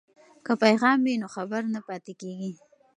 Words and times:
که 0.45 0.51
پیغام 0.63 0.97
وي 1.05 1.13
نو 1.21 1.27
خبر 1.35 1.61
نه 1.73 1.79
پاتې 1.87 2.13
کیږي. 2.21 2.51